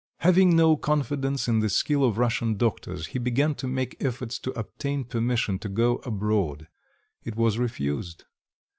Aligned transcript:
Having 0.21 0.55
no 0.55 0.77
confidence 0.77 1.47
in 1.47 1.59
the 1.59 1.69
skill 1.69 2.03
of 2.03 2.17
Russian 2.17 2.57
doctors, 2.57 3.05
he 3.13 3.19
began 3.19 3.53
to 3.53 3.67
make 3.67 4.03
efforts 4.03 4.39
to 4.39 4.49
obtain 4.53 5.03
permission 5.03 5.59
to 5.59 5.69
go 5.69 5.97
abroad. 5.97 6.67
It 7.23 7.35
was 7.35 7.59
refused. 7.59 8.23